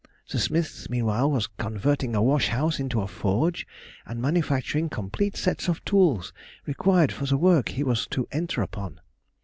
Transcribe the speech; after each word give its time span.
The 0.31 0.39
smith, 0.39 0.87
meanwhile, 0.89 1.29
was 1.29 1.45
converting 1.45 2.15
a 2.15 2.23
washhouse 2.23 2.79
into 2.79 3.01
a 3.01 3.07
forge, 3.07 3.67
and 4.03 4.19
manufacturing 4.19 4.89
complete 4.89 5.37
sets 5.37 5.67
of 5.67 5.85
tools 5.85 6.33
required 6.65 7.11
for 7.11 7.27
the 7.27 7.37
work 7.37 7.69
he 7.69 7.83
was 7.83 8.07
to 8.07 8.27
enter 8.31 8.63
upon. 8.63 8.99